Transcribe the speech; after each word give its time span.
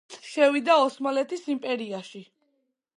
ის 0.15 0.21
შევიდა 0.29 0.79
ოსმალეთის 0.87 1.47
იმპერიაში. 1.57 2.25